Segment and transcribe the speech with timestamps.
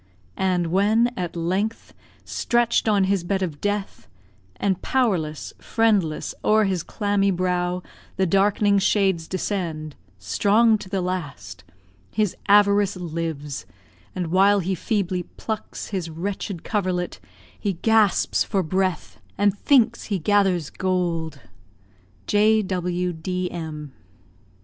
[0.39, 1.93] And when, at length,
[2.25, 4.07] stretch'd on his bed of death,
[4.55, 7.83] And powerless, friendless, o'er his clammy brow
[8.15, 11.63] The dark'ning shades descend, strong to the last
[12.09, 13.67] His avarice lives;
[14.15, 17.19] and while he feebly plucks His wretched coverlet,
[17.59, 21.41] he gasps for breath, And thinks he gathers gold!
[22.25, 23.91] J.W.D.M.